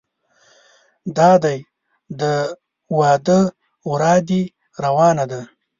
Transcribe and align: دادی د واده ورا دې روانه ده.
دادی 1.17 1.59
د 2.19 2.21
واده 2.99 3.39
ورا 3.89 4.15
دې 4.27 4.41
روانه 4.83 5.25
ده. 5.31 5.41